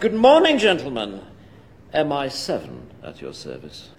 [0.00, 1.20] Good morning, gentlemen.
[1.92, 2.60] MI7
[3.04, 3.90] at your service.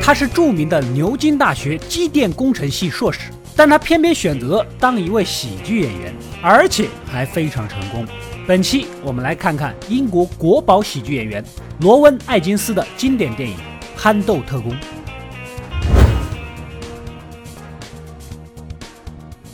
[0.00, 8.06] 他是著名的牛津大学机电工程系硕士，但他偏偏选择当一位喜剧演员，而且还非常成功。
[8.46, 11.44] 本期我们来看看英国国宝喜剧演员
[11.80, 13.56] 罗温·艾金斯的经典电影
[13.96, 14.70] 《憨豆特工》。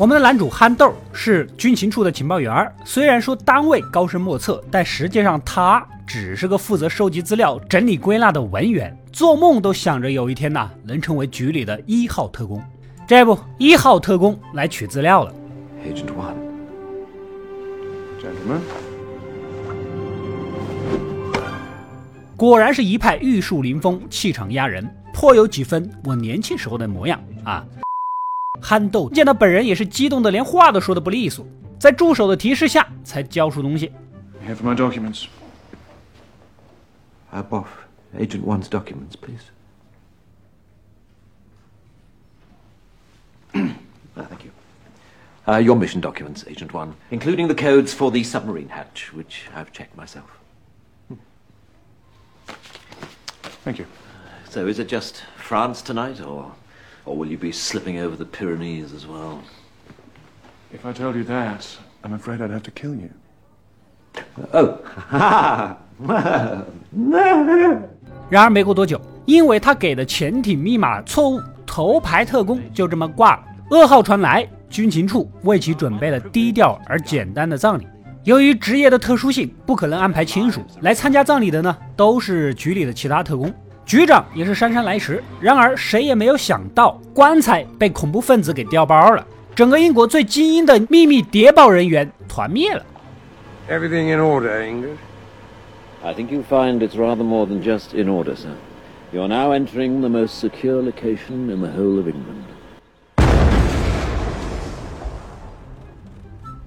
[0.01, 12.63] 我们的男主憨豆是军情处的情报员，虽然说单位高深莫测，但实际上他只是个负责收集资料、整理归纳的文员，做梦都想着有一天呐能成为局里的一号特工。
[13.07, 15.35] 这不，一号特工来取资料了。
[15.85, 16.33] Agent One.
[18.23, 18.61] Gentlemen.
[22.39, 24.83] 果然是一派玉树临风，气场压人，
[25.13, 27.63] 颇有几分我年轻时候的模样啊。
[28.62, 31.46] 憨豆见到本人也是激动的，连话都说的不利索。
[31.80, 33.92] 在助手的提示下，才交出东西。
[34.48, 35.26] Here for my documents.
[37.32, 37.68] Uh, Boff,
[38.18, 39.52] Agent One's documents, please.
[44.18, 44.52] Ah, thank you.
[45.46, 49.72] Uh, your mission documents, Agent One, including the codes for the submarine hatch, which I've
[49.74, 50.40] checked myself.
[53.66, 53.86] Thank you.
[54.50, 56.54] So, is it just France tonight, or,
[57.05, 59.39] or will you be slipping over the Pyrenees as well?
[60.73, 61.65] If I told you that,
[62.03, 63.11] I'm afraid I'd have to kill you.
[64.53, 64.79] Oh,
[68.29, 73.45] 然而没过多久，因为他给的潜艇密码错误，头牌特工就这么挂了。
[73.71, 77.87] 噩耗传来，军情处为其准备了低调而简单的葬礼。
[78.25, 83.53] 由于职业的特殊性，不可能安排亲属来参加葬礼的呢，都是局里的其他特工。
[83.91, 92.87] 局长也是姗姗来迟，然而谁也没有想到，棺材被恐怖分子给调包了，整个英国最精英的秘密谍报人员团灭了。
[93.69, 94.97] Everything in order, English?
[96.05, 98.51] I think you'll find it's rather more than just in order, sir.
[99.11, 102.45] You are now entering the most secure location in the whole of England.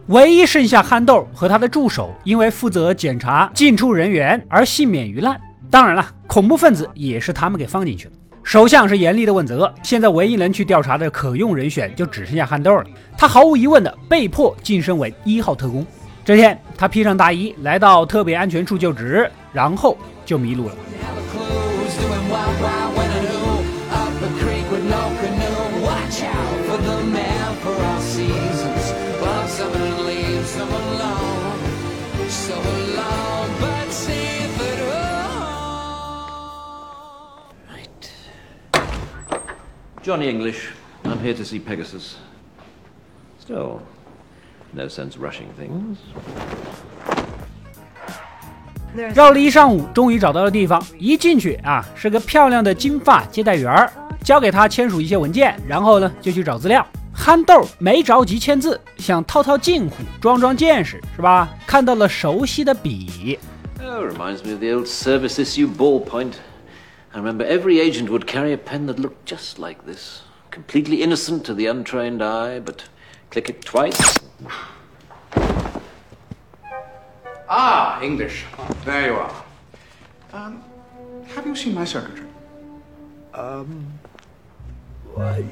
[0.08, 5.40] 唯一剩下憨豆和他的助手，因为负责检查进出人员而幸免于难。
[5.74, 8.12] 当然了，恐怖分子也是他们给放进去的。
[8.44, 12.86] 首相是严厉的问责，现在唯一能去调查的可用人选就只剩下憨豆了。
[13.18, 15.84] 他毫无疑问的被迫晋升为一号特工。
[16.24, 20.76] 这天，他披上大衣来到特别安全处就职，然后就迷路了。
[40.04, 40.68] Johnny English,
[41.06, 42.16] I'm here to see Pegasus.
[43.40, 43.80] Still,
[44.74, 45.96] no sense rushing things.
[49.16, 50.86] 绕了一上午，终于找到了地方。
[51.00, 53.90] 一进去啊，是个漂亮的金发接待员儿，
[54.22, 56.86] 交给他签署一些文件，然后呢就去找资料。
[57.14, 61.48] 憨豆没着急签字，想套套近乎，装装见识，是吧？
[61.66, 63.40] 看到了熟悉的笔
[63.82, 66.34] ，Oh, reminds me of the old service issue ballpoint.
[67.15, 70.23] I remember every agent would carry a pen that looked just like this.
[70.51, 72.85] Completely innocent to the untrained eye, but
[73.31, 74.19] click it twice.
[77.49, 78.45] Ah, English.
[78.85, 79.45] There you are.
[80.33, 80.63] Um,
[81.29, 82.29] have you seen my secretary?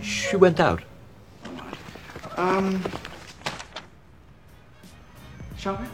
[0.02, 0.82] she went out.
[2.36, 2.82] Um,
[5.56, 5.86] shall we?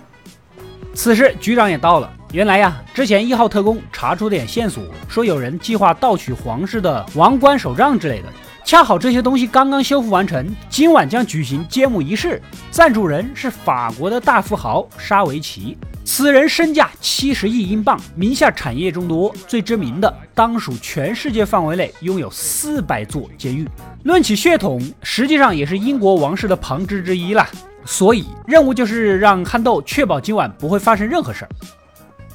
[0.94, 2.15] 此时局长也到了。
[2.33, 8.27] 原来呀，之前一号特工查出点线索，说有人计划盗取皇室的王冠手杖之类的。
[8.65, 12.41] 恰好这些东西刚刚修复完成，今晚将举行揭幕仪式。
[12.69, 23.65] 赞助人是法国的大富豪沙维奇，此人身价七十亿英镑，名下产业众多，最知名的当属全世界范围内拥有四百座监狱。
[24.03, 27.47] 论起血统，实际上也是英国王室的旁支之一啦。
[27.85, 31.49] 所以任务就是让憨豆确保今晚不会发生任何事儿。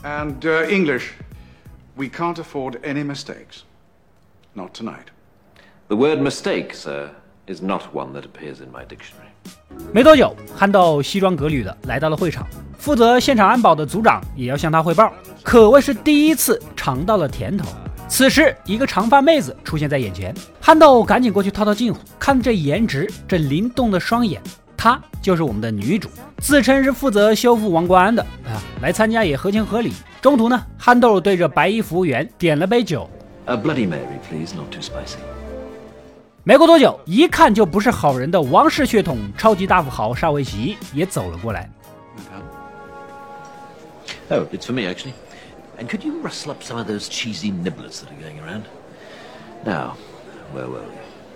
[0.05, 1.13] And uh, English,
[1.97, 3.63] we can't afford any mistakes.
[4.55, 5.11] Not tonight.
[5.89, 7.11] The word mistake, sir,
[7.47, 9.31] is not one that appears in my dictionary.
[9.93, 12.47] 没多久，憨豆西装革履的来到了会场，
[12.79, 15.13] 负责现场安保的组长也要向他汇报，
[15.43, 17.69] 可谓是第一次尝到了甜头。
[18.09, 24.43] 此时，一个长发妹子出现在眼前，憨豆赶紧过去套套近乎，看这颜值，这灵动的双眼，
[24.83, 26.09] 她就是我们的女主，
[26.39, 29.93] 自称是负责修复王冠的啊，来参加也合情合理。
[30.21, 33.09] 中途呢，憨豆对着白衣服务员点了杯酒
[33.45, 35.19] ，A Bloody Mary, please, not too spicy.
[36.43, 41.71] 没过多久，一看就不是好人的王室血统超级大富豪沙维奇也走了过来。
[44.31, 45.13] Oh, it's for me, actually.
[45.79, 48.63] And could you rustle up some of those cheesy nibblers that are going around?
[49.65, 49.93] Now,
[50.53, 50.81] where were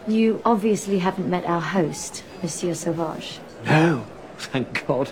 [0.09, 0.13] we?
[0.13, 3.39] You obviously haven't met our host, Monsieur Sauvage.
[3.65, 4.05] No,
[4.39, 5.11] thank God.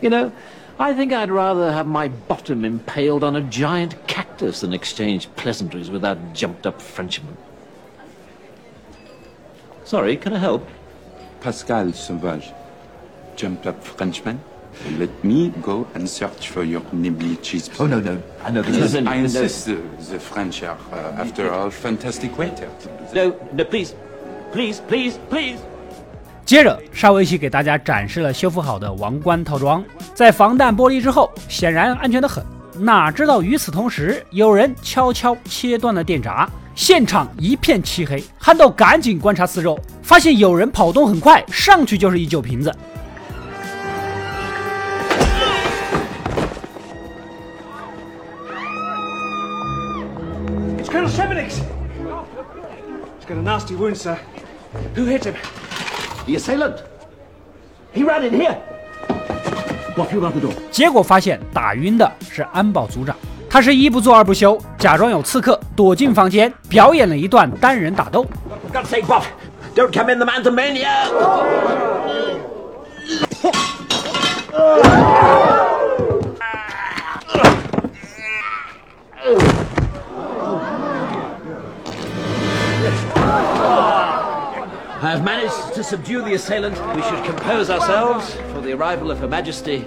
[0.00, 0.32] You know,
[0.78, 5.90] I think I'd rather have my bottom impaled on a giant cactus than exchange pleasantries
[5.90, 7.36] with that jumped up Frenchman.
[9.84, 10.68] Sorry, can I help?
[11.40, 12.52] Pascal Sauvage,
[13.36, 14.40] jumped up Frenchman.
[14.98, 17.70] Let me go and search for your nibbly cheese.
[17.78, 18.20] Oh, no, no.
[18.42, 19.06] I know this Yes, is...
[19.06, 19.66] I insist.
[19.66, 19.76] The,
[20.10, 22.72] the French are, uh, after all, fantastic waiters.
[23.14, 23.94] No, no, please.
[24.50, 25.60] Please, please, please.
[26.44, 29.82] 接着，沙维奇给大家展示了修复好的王冠套装，
[30.14, 32.44] 在防弹玻璃之后，显然安全的很。
[32.78, 38.22] 哪知道与此同时，有人悄悄切断了电闸，现场一片漆黑。
[38.36, 42.70] 憨豆赶紧观察四周，发现有人跑动很快，上去就是一酒瓶子。
[50.78, 51.60] It's Colonel Shebenix!
[53.18, 54.18] He's got a nasty win sir.
[54.94, 55.34] Who hit him?
[56.26, 56.76] The assailant!
[57.92, 58.56] He ran in here!
[59.94, 60.54] What you about the door?
[60.70, 63.14] 结果发现打晕的是安保组长，
[63.50, 68.26] 他是一不做二不休，假装有刺客躲进房间，表演了一段单人打斗。
[68.72, 69.22] God's sake, Bob,
[69.76, 71.10] don't come in the man's a mania!
[85.83, 86.75] to subdue the assailant.
[86.95, 89.85] We should compose ourselves for the arrival of Her Majesty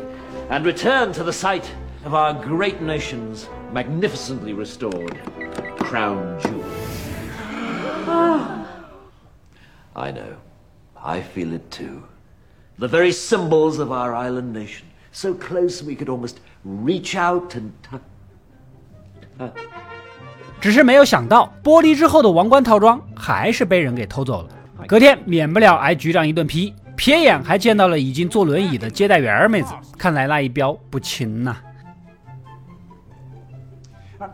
[0.50, 1.70] and return to the site
[2.05, 5.19] of our great nation's magnificently restored
[5.79, 6.64] crown jewel.
[9.94, 10.37] I know.
[10.97, 12.05] I feel it too.
[12.79, 14.87] The very symbols of our island nation.
[15.12, 18.00] So close we could almost reach out and touch.
[20.61, 24.49] 只是没有想到，剥离之后的王冠套装还是被人给偷走了。
[24.88, 31.57] 隔天免不了挨局长一顿批，瞥眼还见到了已经坐轮椅的接待员妹子，看来那一镖不轻呐、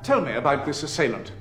[0.04, 1.32] tell me about this assailant.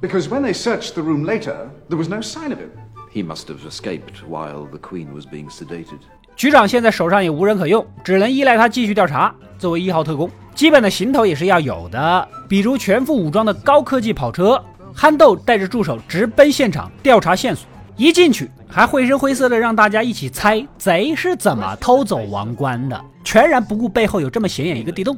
[0.00, 2.70] Because when they searched the room later, there was no sign of him.
[3.12, 5.98] He must have escaped while the Queen was being sedated.
[6.36, 9.34] 局长现在手上也无人可用，只能依赖他继续调查。
[9.58, 14.64] 作为一号特工，基本的行头也是要有的，比如全副武装的高科技跑车。
[14.94, 25.17] 憨豆带着助手直奔现场调查线索，一进去还绘声绘色的让大家一起猜贼是怎么偷走王冠的，全然不顾背后有这么显眼一个地洞。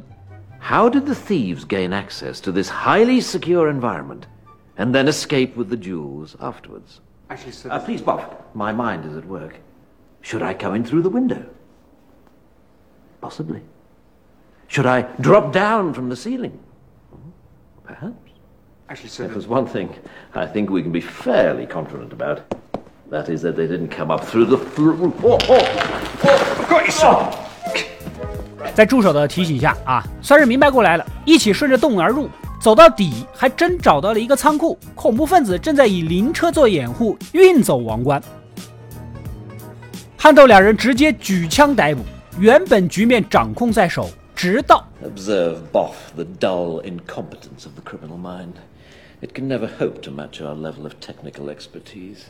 [0.60, 4.22] How did the thieves gain access to this highly secure environment
[4.76, 7.00] and then escape with the jewels afterwards?
[7.28, 7.70] Actually, sir.
[7.70, 8.20] Uh, please, Bob.
[8.54, 9.54] My mind is at work.
[10.22, 11.42] Should I come in through the window?
[13.20, 13.60] Possibly.
[14.66, 16.58] Should I drop down from the ceiling?
[17.84, 18.14] Perhaps.
[18.88, 19.28] Actually, sir.
[19.28, 19.90] There's one thing
[20.34, 22.40] I think we can be fairly confident about.
[23.13, 25.13] That is that they didn't come up through the floor.
[25.21, 28.73] Oh, oh, Got you, sir.
[28.73, 32.27] 在助手的提醒下啊，算是明白过来了，一起顺着洞而入，
[32.59, 38.19] 走到底还真找到了一个仓库，恐怖分子正在以灵车做掩护运走王冠。
[40.17, 41.99] 憨豆两人直接举枪逮捕，
[42.39, 48.53] 原本局面掌控在手，直到 Observe, Boff, the dull incompetence of the criminal mind.
[49.21, 52.23] It can never hope to match our level of technical expertise.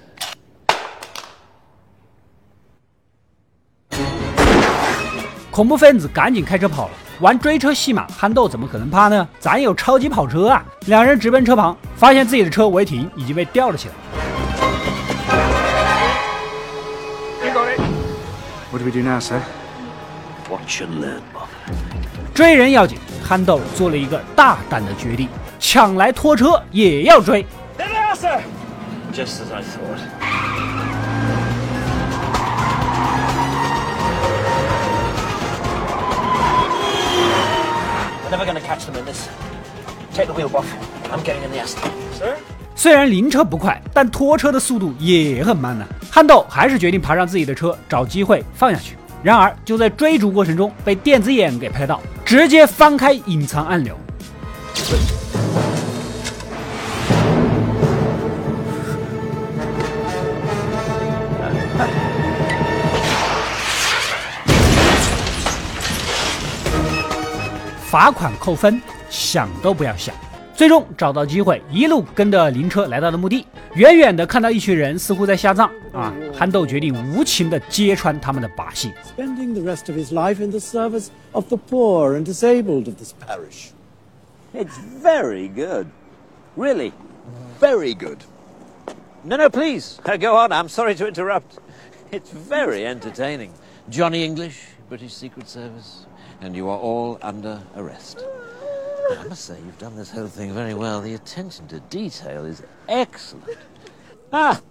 [5.53, 6.91] 恐怖分子赶紧开车跑了。
[7.19, 9.27] 玩追车戏码，憨豆怎么可能怕呢？
[9.39, 10.65] 咱有超级跑车啊！
[10.87, 13.93] 两人直奔车旁，发现自己的车违停，已经被吊了起来。
[17.45, 17.79] You got it.
[18.71, 19.41] What do we do now, sir?
[20.49, 21.49] Watch and learn, Boff.
[22.33, 25.29] 追人要紧，憨豆做了一个大胆的决定，
[25.59, 27.45] 抢来拖车也要追。
[27.77, 28.41] There they are, sir!
[29.13, 30.82] Just as I thought.
[38.33, 39.27] Never gonna catch them in this.
[40.15, 40.65] Take the wheel, Boff.
[41.11, 41.91] I'm getting in the Aston.
[42.17, 42.35] Sir?
[42.75, 48.97] 虽然灵车不快，但拖车的速度也很慢呢、憨豆还是决定爬上自己的车，找机会放下去。
[49.21, 53.95] 然而就在追逐过程中，被电子眼给拍到，直接翻开隐藏按钮。
[67.93, 70.15] 罚款扣分，想都不要想。
[70.55, 73.45] 最终找到机会，一路跟着灵车来到了墓地。
[73.75, 78.91] 远远的看到一群人似乎在下葬啊，憨豆决定无情的揭穿他们的把戏。
[79.15, 83.13] spending the rest of his life in the service of the poor and disabled of this
[83.27, 83.69] parish.
[84.55, 85.85] It's very good.
[86.57, 86.93] Really,
[87.61, 88.17] very good.
[89.23, 90.51] No, no, please, uh, go on.
[90.51, 91.59] I'm sorry to interrupt.
[92.11, 93.51] It's very entertaining.
[93.89, 96.05] Johnny English, British Secret Service,
[96.41, 98.25] and you are all under arrest.
[99.11, 101.01] I must say, you've done this whole thing very well.
[101.01, 103.57] The attention to detail is excellent.
[104.31, 104.61] Ah,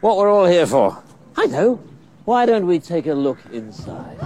[0.00, 1.02] what we're all here for.
[1.36, 1.82] I know.
[2.24, 4.18] Why don't we take a look inside?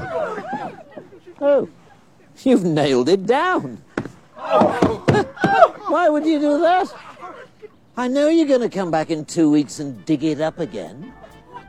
[1.41, 1.69] Oh,
[2.43, 3.83] you've nailed it down.
[4.37, 6.93] Why would you do that?
[7.97, 11.13] I know you're going to come back in two weeks and dig it up again.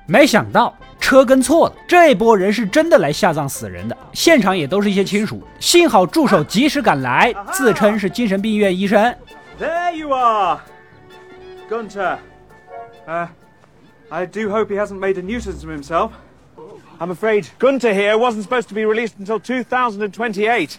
[0.10, 5.42] 没想到车跟错了，这一波人是真的来下葬死人的，现场也都是一些亲属。
[5.60, 9.16] 幸好助手及时赶来，自称是精神病院医生。
[9.60, 10.60] There you are!
[11.70, 12.18] Gunter.
[13.08, 13.28] Uh,
[14.10, 16.12] I do hope he hasn't made a nuisance of himself.
[17.00, 20.72] I'm afraid Gunter here wasn't supposed to be released until 2028.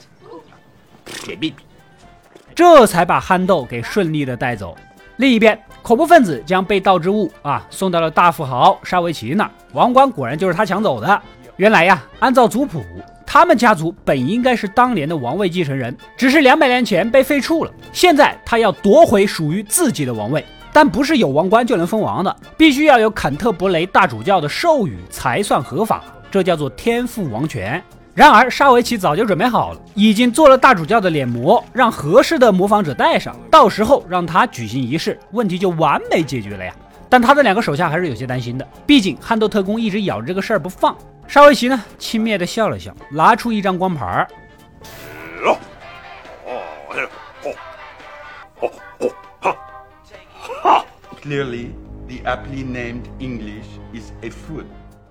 [2.55, 4.77] 这才把憨豆给顺利的带走。
[5.17, 11.23] 另一边，恐怖分子将被盗之物啊送到了大富豪沙维奇那儿，王冠果然就是他抢走的。
[11.57, 12.83] 原来呀，按照族谱，
[13.27, 17.73] 他们家族本应该是当年的王位继承人，只是两百年前被废黜了。
[17.93, 27.83] 现在他要夺回属于自己的王位，但不是有王冠就能封王的，必须要有坎特伯雷大主教的授予才算合法，这叫做天赋王权。
[28.21, 36.71] 然而，沙维奇早就准备好了，已经做了大主教的脸模，让合适的模仿者戴上，到时候让他举行仪式，问题就完美解决了呀。
[37.09, 40.95] 但他的两个手下还是有些担心的，毕竟憨豆特工一直咬着这个事儿不放。
[41.27, 44.29] 沙维奇呢，轻蔑地笑了笑，拿出一张光盘儿
[51.23, 51.69] ，Clearly,
[52.07, 54.67] the aptly named English is a food.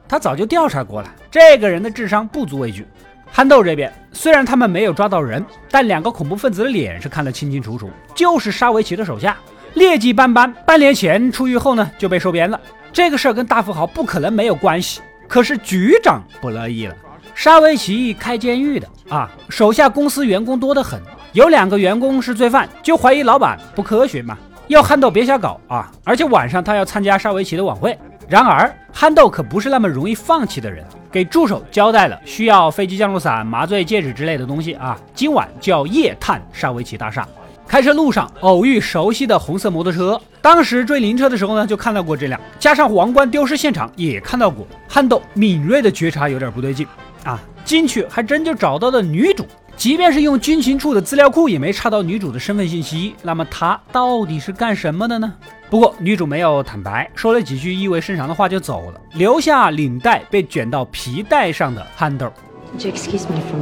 [0.09, 2.85] 他早就调查过了，这个人的智商不足为惧。
[3.31, 9.37] 憨豆这边虽然他们没有抓到人，但两个恐怖分子的脸是看得清清楚楚，就是沙维奇的手下，
[9.75, 10.51] 劣迹斑斑。
[10.65, 12.59] 半年前出狱后呢，就被收编了。
[12.91, 16.95] 这个事儿跟大富豪不可能没有关系，可是局长不乐意了。
[17.35, 20.99] 沙维奇开监狱的啊，手下公司员工多得很，
[21.33, 24.35] 有两个员工是罪犯，就怀疑老板不科学嘛，
[24.67, 25.91] 要憨豆别瞎搞啊！
[26.03, 27.95] 而且晚上他要参加沙维奇的晚会。
[28.29, 34.95] 然而，憨豆可不是那么容易放弃的人，给助手交代了需要飞机降落伞、麻醉戒指之类的东西啊。
[35.15, 37.27] 今晚就要夜探沙维奇大厦。
[37.67, 44.67] 开车路上偶遇熟悉的红色摩托车，当时追灵车的时候呢，就看到过这辆，加上王冠丢失现场也看到过。
[44.87, 46.85] 憨豆敏锐的觉察有点不对劲
[47.23, 49.43] 啊，进去还真就找到了女主。
[49.79, 53.15] 即便是用军情处的资料库，也没查到女主的身份信息。
[53.23, 55.33] 那么她到底是干什么的呢？
[55.69, 62.25] 不过女主没有坦白，说了几句意味深长的话就走了，留下领带被卷到皮带上的憨豆。
[62.73, 63.61] Would you excuse me from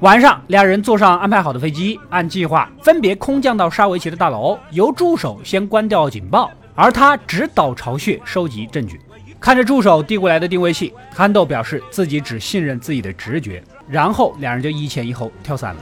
[0.00, 9.00] 晚上，两人坐上安排好的飞机，按计划分别空降到沙维奇的大楼，由助手先关掉警报，而他直捣巢穴收集证据。
[9.38, 15.80] 看着助手递过来的定位器，憨豆表示自己只信任自己的直觉，然后两人就一前一后跳伞了。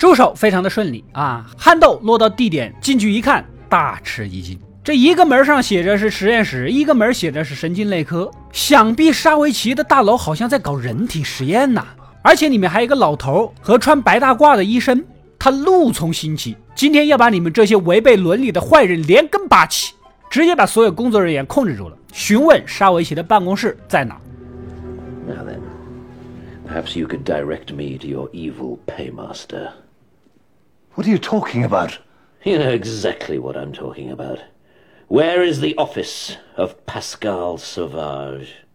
[0.00, 4.58] 助手非常的顺利啊，憨豆落到地点，进去一看，大吃一惊。
[4.82, 11.84] 这一个门上写着是实验室，一个门写着是神经内科，想必沙维奇的大楼好像在搞人体实验呐、
[12.22, 15.04] 而且里面还有一个老头和穿白大褂的医生，
[15.38, 19.92] 他怒从心起，今天要把你们这些违背伦理的坏人连根拔起，
[20.30, 24.18] 直接把所有工作人员控制住了，询问沙维奇的办公室在哪。
[25.28, 25.60] Now then,
[26.66, 29.68] perhaps you could direct me to your evil paymaster.
[30.95, 31.99] What are you talking about?
[32.43, 34.39] You know exactly what I'm talking about.
[35.07, 38.65] Where is the office of Pascal Sauvage?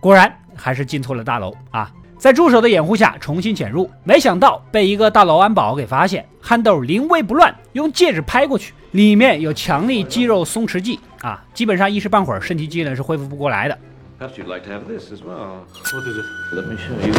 [0.00, 1.92] “果然还是进错了大楼啊！
[2.23, 6.25] 在助手的掩护下重新潜入，没想到被一个大老安保给发现。
[6.39, 13.77] 憨豆临危不乱，用戒指拍过去，里面有强力肌肉松弛剂啊，基本上一时半会儿身体机能是恢复不过来的。
[14.21, 15.65] You'd like to have this as well.
[15.91, 16.25] What is it?
[16.55, 17.13] Let me show you.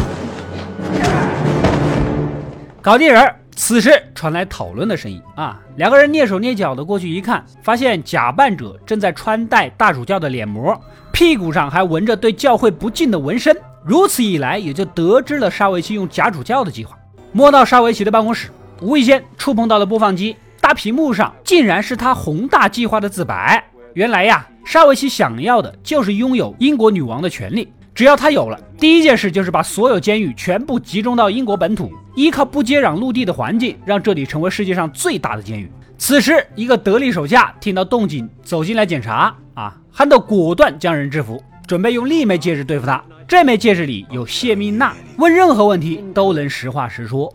[2.81, 3.35] 搞定人儿。
[3.55, 10.75] 此时传来讨论的声音啊，两个人蹑手蹑脚的过去一看，发现假扮者正在穿戴大主教的脸膜，
[11.11, 13.55] 屁股上还纹着对教会不敬的纹身。
[13.87, 16.97] 如此一来，也就得知了沙维奇用假主教的计划。
[17.31, 18.49] 摸到沙维奇的办公室，
[18.81, 23.63] 无意间触碰到了播放机，大屏幕上竟然是他宏大计划的自白。
[23.93, 27.71] 原来呀，沙维奇想要的就是拥有英国女王的权利。
[27.93, 35.71] 只要他有了，第一件事就是把所有监狱全部集中到英国本土，依靠不接壤陆地的环境，让这里成为世界上最大的监狱。
[35.99, 43.01] 此时，一个得力手下听到动静走进来检查，啊，憨豆果断将人制服，准备用另一枚戒指对付他。
[43.26, 47.32] 这枚戒指里有谢蜜钠，问任何问题都能实话实说。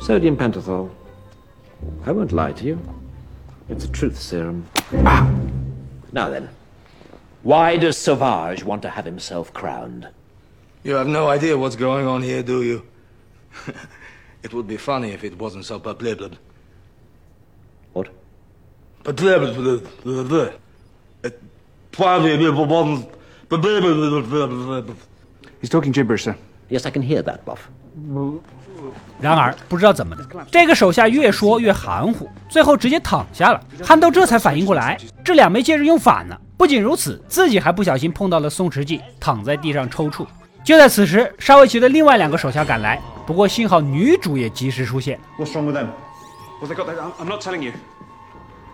[0.00, 0.88] Sodium pentothal.
[2.04, 2.78] I won't lie to you.
[3.68, 4.64] It's a truth serum.
[5.04, 5.26] Ah!
[6.12, 6.48] Now then,
[7.42, 10.08] why does Sauvage want to have himself crowned?
[10.82, 12.82] You have no idea what's going on here, do you?
[14.42, 16.18] it would be funny if it wasn't so public.
[17.92, 18.08] What?
[25.61, 26.35] He's talking gibberish, sir.
[26.69, 27.59] Yes, I can hear that, Buff.
[29.19, 33.61] 然而不知道怎么的，这个手下越说越含糊，最后直接躺下了。
[33.83, 36.39] 憨豆这才反应过来，这两枚戒指用反了。
[36.57, 40.25] 不仅如此，自己还不小心碰到了松弛剂，躺在地上抽搐。
[40.63, 45.19] 就在此时，沙维奇的另外两个手下赶来，不过幸好女主也及时出现。
[45.37, 45.87] What's wrong with them?
[46.61, 46.97] Well, they got that.
[46.97, 47.71] I'm- I'm not telling you.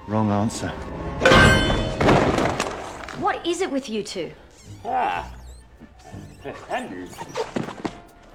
[0.08, 0.72] Wrong answer.
[3.20, 4.32] What is it with you two?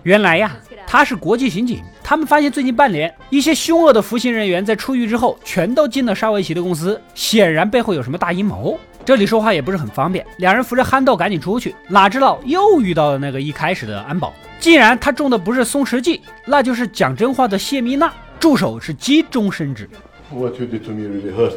[0.03, 1.83] 原来呀，他是国际刑警。
[2.03, 8.79] 他们发现最近半年，一些凶恶的服刑人员在出狱之后，全都进了沙维奇的公司，显然背后有什么大阴谋。
[9.05, 14.33] 这里说话也不是很方便，两人扶着憨豆赶紧出去，哪知道又遇到了那个一开始的安保。
[14.61, 18.13] 既然他中的不是松弛剂，那就是讲真话的谢米娜。
[18.39, 19.89] 助手是急中生智
[20.31, 21.55] ，What you did to me really hurt.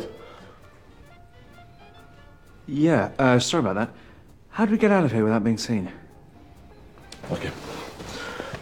[2.67, 3.89] Yeah, uh, sorry about that.
[4.58, 5.88] How do we get out of here without being seen?
[7.30, 7.50] Okay.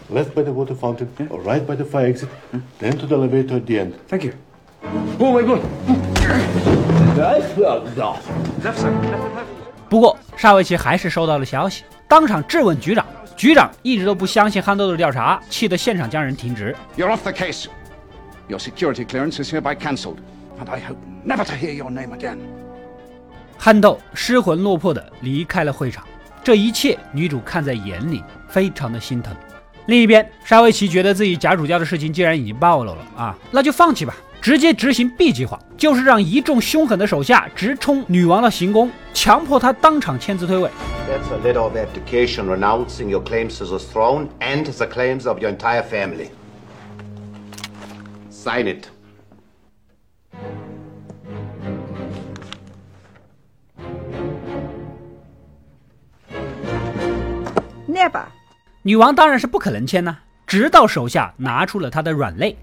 [0.09, 2.29] Left by the water fountain, or right by the fire exit,
[2.79, 3.93] then to the elevator at the end.
[4.07, 4.33] Thank you.
[5.19, 5.61] Oh my god!
[7.17, 7.79] Left, sir.
[7.95, 8.27] Left,
[8.63, 9.45] left, left.
[9.89, 13.05] 不过沙维奇还是收到了消息，当场质问局长。
[13.35, 16.75] 局长一直都不相信憨豆的调查，气得现场将人停职。
[16.95, 17.65] You're off the case.
[18.47, 20.17] Your security clearance is hereby cancelled,
[20.59, 22.37] and I hope never to hear your name again.
[23.58, 26.04] 憨豆失魂落魄地离开了会场，
[26.44, 29.34] 这一切女主看在眼里，非常的心疼。
[29.86, 40.70] 另一边，沙维奇觉得自己假主教的事情既然已经暴露了啊，那就放弃吧，直接执行 B 计划，就是让一众凶狠的手下直冲女王的行宫，强迫她当场签字退位。
[41.08, 45.50] That's a letter of abdication renouncing your claims to the throne and the claims of your
[45.50, 46.28] entire family.
[48.30, 48.97] Sign it.
[57.88, 58.26] Never.
[58.82, 62.56] 女王当然是不可能签呐、直到手下拿出了她的软肋。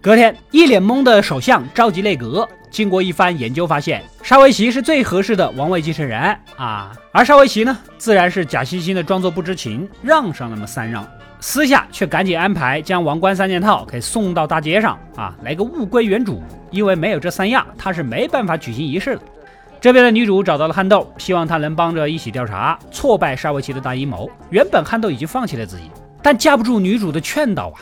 [0.00, 6.20] 隔天，一脸懵的首相召集内阁，经过一番研究，发现沙维奇是最合适的王位继承人
[6.56, 6.96] 啊。
[7.10, 11.04] 而沙维奇呢，自然是假惺惺的装作不知情，让上那么三让，
[11.40, 16.42] 私下却赶紧安排将王冠三件套给送到大街上啊，来个物归原主。
[16.70, 19.22] 因为没有这三样，他是没办法举行仪式的。
[19.80, 24.28] 这边的女主找到了憨豆，希望他能帮着一起调查挫败沙维奇的大阴谋。
[24.50, 25.84] 原本憨豆已经放弃了自己，
[26.22, 27.78] 但架不住女主的劝导啊，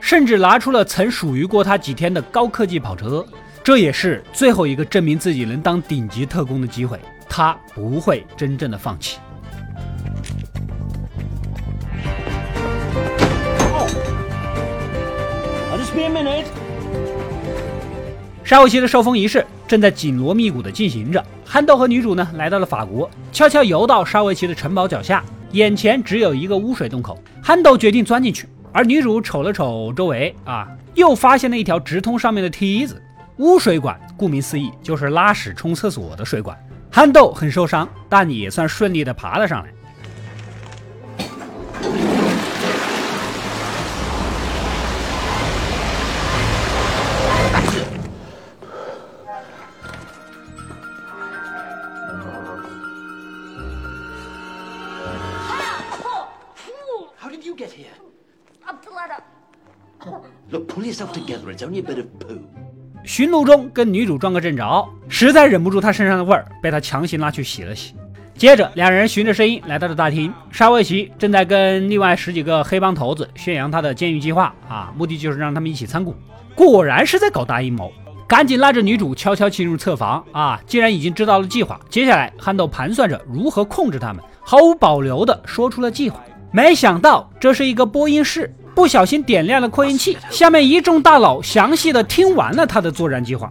[0.00, 3.26] 甚至拿出了曾属于过他几天的高科技跑车。
[3.64, 6.98] 这也是最后一个证明自己能当顶级特工的机会。
[7.28, 9.18] 他不会真正的放弃。
[15.98, 16.46] Be a minute.
[18.44, 21.22] 沙维奇的受封仪式正在紧锣密鼓地进行着。
[21.44, 27.18] 憨豆和女主呢来到了法国，悄悄游到沙维奇的城堡脚下，眼前只有一个污水洞口。
[27.42, 33.02] 憨豆决定钻进去，而女主瞅了瞅周围，啊，又发现了一条直通上面的梯子。
[33.38, 36.56] 污水管顾名思义就是拉屎冲厕所的水管。
[36.90, 39.70] 憨豆很受伤，但也算顺利地爬了上来。
[61.58, 62.38] It's only a bit of poo.
[63.02, 67.94] 寻路中跟女主撞个正着，实在忍不住她身上的味儿，被她强行拉去洗了洗。
[68.36, 76.14] 接着，两人循着声音来到了大厅，沙维奇正在跟另外十几个黑帮头子宣扬他的监狱计划啊，目的就是让他们一起参股。
[76.54, 77.92] 果然是在搞大阴谋，
[78.28, 80.60] 赶紧拉着女主悄悄进入侧房啊！
[80.64, 86.20] 既然已经知道了计划，接下来憨豆盘算着如何控制他们，毫无保留地说出了计划。
[86.52, 93.49] 没想到这是一个播音室，不小心点亮了扩音器，下面一众大佬详细的听完了他的作战计划。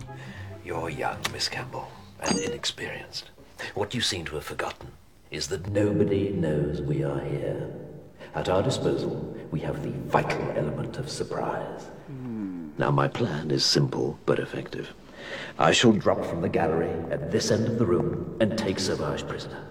[0.64, 1.87] You're young, Miss Campbell,
[2.25, 3.25] and inexperienced.
[3.75, 4.88] What you seem to have forgotten
[5.31, 7.68] is that nobody knows we are here.
[8.35, 11.87] At our disposal, we have the vital element of surprise.
[12.79, 14.88] Now, my plan is simple but effective.
[15.59, 19.29] I shall drop from the gallery at this end of the room and take Sauvage
[19.29, 19.62] prisoner.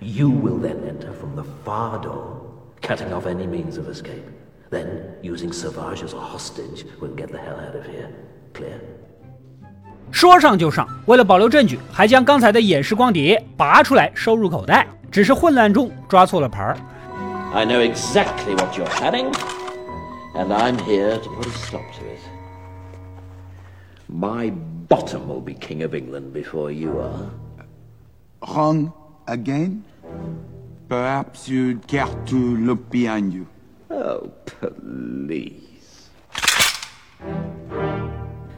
[0.00, 2.40] You will then enter from the far door,
[2.80, 4.24] cutting off any means of escape.
[4.70, 4.86] Then,
[5.22, 8.08] using Sauvage as a hostage, we'll get the hell out of here.
[8.52, 8.80] Clear?
[10.10, 16.76] 说上就上，为了保留证据，还将刚才的演示光碟拔出来收入口袋，只是混乱中抓错了牌儿。
[17.52, 19.32] I know exactly what you're planning,
[20.34, 22.20] and I'm here to put a stop to it.
[24.08, 24.52] My
[24.88, 27.30] bottom will be King of England before you are.
[28.40, 28.92] Wrong
[29.26, 29.82] again?
[30.88, 33.46] Perhaps you'd care to look behind you.
[33.89, 35.53] Oh, please.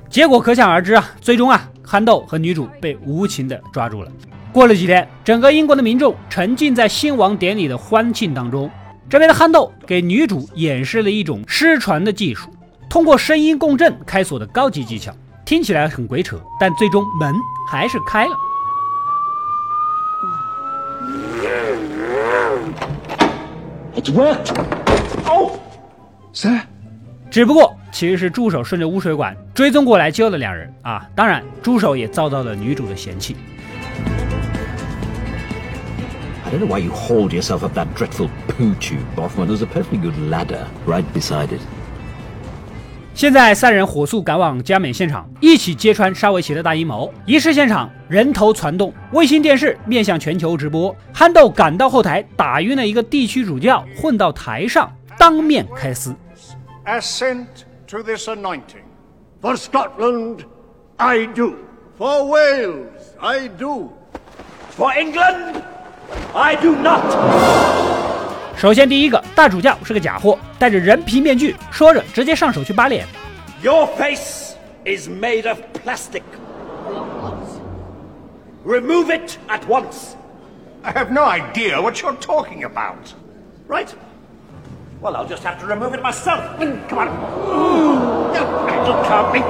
[0.09, 4.11] 结果可想而知啊，最终啊，憨豆和女主被无情的抓住了。
[4.51, 8.69] 过了几天，整个英国的民众沉浸在新王典礼的欢庆当中。
[9.09, 12.49] 这边的憨豆给女主演示了一种失传的技术，
[12.89, 15.13] 通过声音共振开锁的高级技巧，
[15.45, 17.33] 听起来很鬼扯，但最终门
[17.69, 18.31] 还是开了。
[23.95, 24.90] It worked!
[25.31, 25.51] 哦？
[26.33, 26.49] 谁？
[27.29, 33.37] 只不过其实是助手顺着污水管追踪过来救了两人啊，当然助手也遭到了女主的嫌弃。
[36.43, 40.01] i don't know why you hold yourself up that dreadful poo tube，both one is a perfectly
[40.01, 41.61] good ladder right beside it。
[43.13, 47.13] 现在三人火速赶往加冕现场，一起揭穿沙维奇的大阴谋。
[47.25, 54.91] 仪式现场，人头攒动，卫星电视面向全球直播，憨豆赶到后台，打晕了一个地区主教，混到台上。
[55.21, 56.15] 当面开撕。
[56.85, 57.45] assent
[57.85, 58.81] to this anointing.
[59.39, 60.45] For Scotland,
[60.97, 61.57] I do.
[61.95, 63.91] For Wales, I do.
[64.75, 65.61] For England,
[66.33, 67.03] I do not.
[68.57, 73.05] 首先，第一个大主教是个假货，戴着人皮面具，说着直接上手去扒脸。
[73.61, 74.55] Your face
[74.85, 76.23] is made of plastic.
[78.65, 80.15] Remove it at once.
[80.81, 83.13] I have no idea what you're talking about.
[83.67, 83.89] Right?
[85.00, 86.40] Well, I'll just have to remove it myself.
[86.88, 87.08] Come on.
[88.84, 89.40] Don't come me.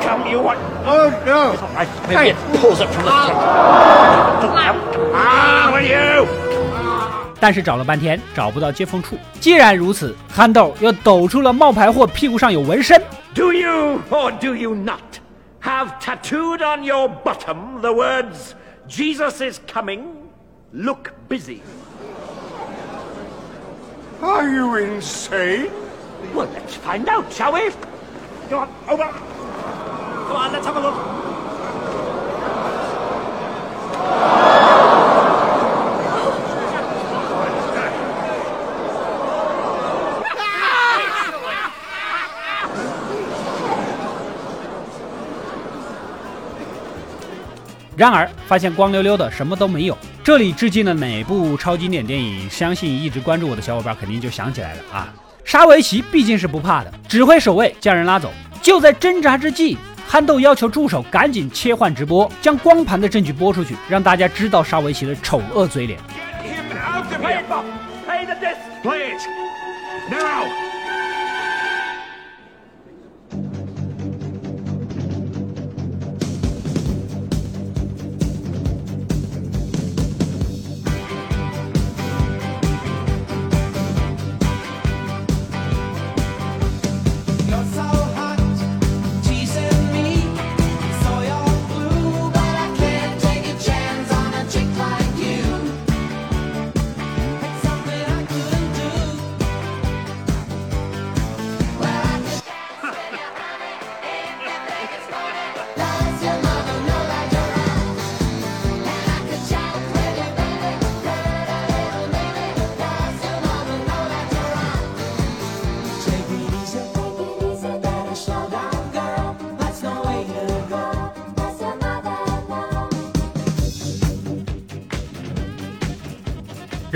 [0.00, 0.56] Come you what?
[0.86, 1.52] Oh no.
[1.74, 4.78] Right, maybe it pulls it from the front.
[5.14, 6.26] Ah, will you?
[7.38, 9.18] 但是找了半天找不到接缝处。
[9.38, 12.98] 既然如此，憨豆又抖出了冒牌货屁股上有纹身。
[13.34, 15.20] Do you or do you not
[15.60, 18.54] have tattooed on your bottom the words,
[18.88, 20.04] Jesus is coming,
[20.72, 21.60] look busy?
[24.21, 25.71] Are you insane?
[26.33, 27.71] Well, let's find out, shall we?
[28.49, 29.05] Go on, over.
[29.05, 30.95] Come on, let's have a look.
[47.95, 49.97] 然而发现光溜溜的，什么都没有。
[50.29, 52.47] 这里致敬了哪部超经典电影？
[52.51, 55.11] 相信一直关注我的小伙伴肯定就想起来了啊！
[55.43, 58.31] 沙维奇毕竟是不怕的，指挥守卫将人拉走。
[58.61, 59.75] 就在挣扎之际，
[60.07, 65.99] 憨豆要求助手赶紧切换直播，将光盘的证据播出去，让大家知道沙维奇的丑恶嘴脸。
[67.19, 67.63] Play it, Bob.
[68.83, 69.17] Play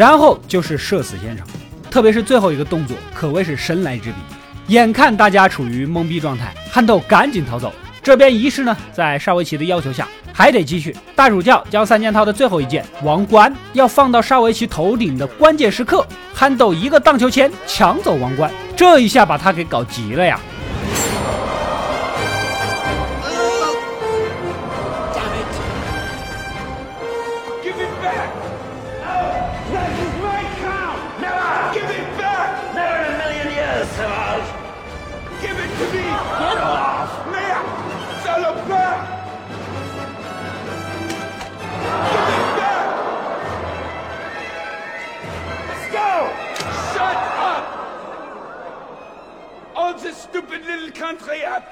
[0.04, 1.48] 然后就是射死现场，
[1.90, 4.18] 特别是最后一个动作，可谓是神来之笔。
[4.68, 7.72] 眼看大家处于懵逼状态，憨豆赶紧逃走。
[8.02, 10.94] 这边仪式呢，在沙维奇的要求下，还得继续。
[11.16, 20.38] 大主教将三件套的最后一件王冠要放到沙维奇头顶的关键时刻，憨豆一个荡秋千抢走王冠，这一下把他给搞急了呀！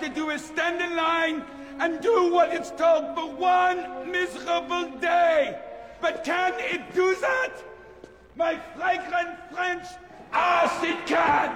[0.01, 1.43] To do is stand in line
[1.79, 5.55] and do what it's told for one miserable day.
[6.01, 7.51] But can it do that?
[8.35, 9.85] My flagrant French
[10.31, 11.51] ass it can!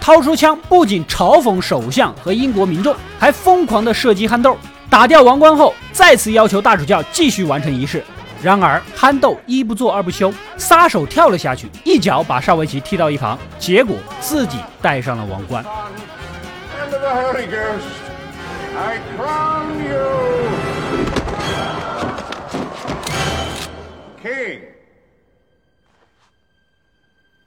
[0.00, 4.56] 掏出枪，不仅嘲讽首相和英国民众，还疯狂地射击憨豆。
[4.90, 8.04] 打掉王冠后，再次要求大主教继续完成仪式。
[8.42, 15.64] 然而憨豆一不做二不休，撒手跳了下去，一脚把沙维奇踢到一旁，结果自己戴上了王冠。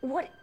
[0.02, 0.39] And of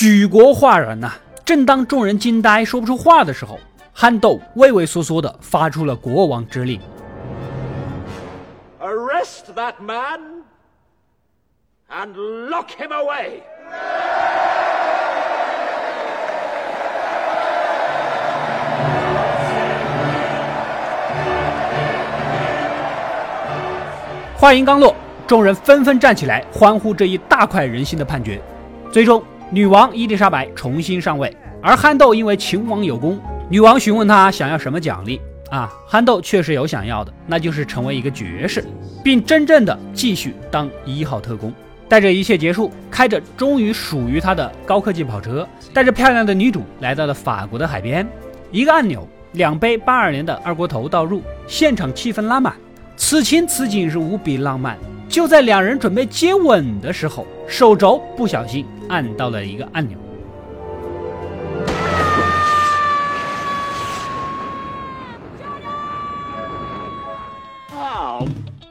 [0.00, 1.12] 举国哗然呐、
[1.44, 3.60] 正当众人惊呆说不出话的时候，
[3.92, 6.80] 憨豆畏畏缩缩地发出了国王之令。
[8.80, 10.42] Arrest that man
[11.90, 12.14] and
[12.48, 13.42] lock him away.
[24.38, 28.40] 话音刚落，众人纷纷站起来欢呼这一大快人心的判决。
[28.90, 35.68] 最终，女王伊丽莎白重新上位，而憨豆因为秦王有功，女王询问他想要什么奖励啊？
[35.88, 38.64] 憨豆确实有想要的，那就是成为一个爵士，
[39.02, 41.52] 并真正的继续当一号特工。
[41.88, 48.06] 带着一切结束，开着终于属于他的高科技跑车，带着漂亮的女主来到了法国的海边，
[48.52, 52.54] 一个按钮，两杯八二年的二锅头倒入，现场气氛拉满。
[52.96, 54.78] 此情此景是无比浪漫。
[55.10, 59.98] 就在两人准备接吻的时候，手肘不小心按到了一个按钮。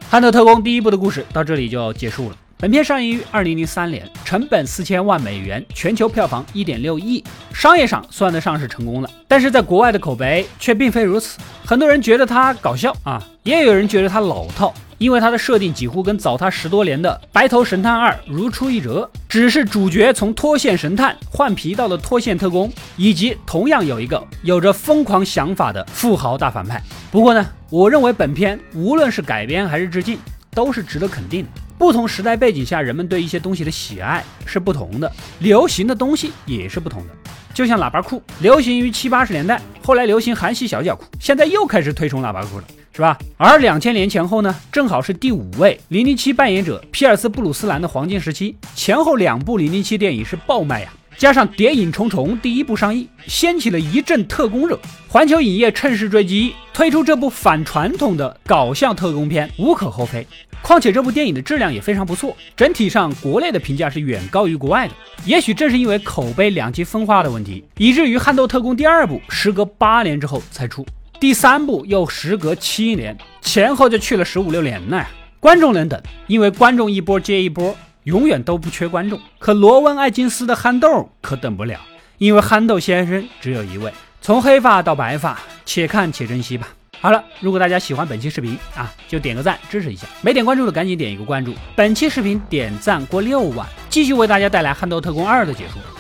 [0.10, 2.36] 憨豆特工第一部的故事到这里就要结束了。
[2.58, 7.24] 本片上映于二零零三年，成本四千万美元，全球票房一点六亿，
[7.54, 9.10] 商业上算得上是成功了。
[9.28, 26.84] 但是在国外的口碑却并非如此，很多人觉得它搞笑啊，也有人觉得它老套，因为它的设定几乎跟早它十多年的《白头神探二》如出一辙，只是主角从脱线神探换皮到了脱线特工，以及同样有一个有着疯狂想法的富豪大反派。
[27.10, 30.20] 不过呢，我认为本片无论是改编还是致敬，
[30.52, 31.50] 都是值得肯定的。
[31.80, 37.14] 不同时代背景下，人们对一些东西的喜爱是不同的，流行的东西也是不同的。
[37.54, 43.18] 就像喇叭裤，流行于七八十年代，后来流行韩系小脚裤，现在又开始推崇喇叭裤了，是吧？
[43.38, 50.94] 而两千年前后呢，正好是第五位零零七扮演者皮尔斯布鲁斯兰的黄金时期，前后两部零零七电影是爆卖呀。
[51.20, 60.26] 加上《谍影重重》第一部上映，掀起了一阵特工热，环球影业趁势追击，推出这部反传统的搞笑特工片，无可厚非。
[60.62, 64.94] 况且这部电影的质量也非常不错，整体上国内的评价是远高于国外的。
[65.26, 70.86] 也许正是因为口碑两极分化的问题，以至于《悍斗特工》第二部时隔八年之后才出，
[71.20, 75.06] 第三部又时隔七年，前后就去了十五六年呢。
[75.42, 77.76] 观众能等，因为观众一波接一波。
[78.10, 81.80] 永远都不缺观众，可罗温·艾金斯的憨豆可等不了，
[82.18, 86.70] 因为憨豆先生只有一位，从黑发到白发，且看且珍惜吧。
[87.00, 91.54] 好了，如果大家喜欢本期视频啊，就点个赞支持一下，没点关注的赶紧点一个关注。
[91.76, 95.99] 本期视频点赞过六万，继续为大家带来《憨豆特工二》的解说。